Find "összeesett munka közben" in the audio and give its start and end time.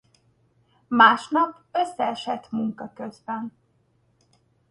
1.71-3.53